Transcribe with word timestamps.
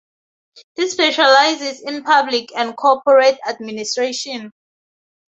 He 0.77 0.89
specializes 0.89 1.79
in 1.83 2.03
public 2.03 2.49
and 2.57 2.75
corporate 2.75 3.37
administration. 3.47 4.51